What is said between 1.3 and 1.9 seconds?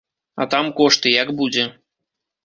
будзе.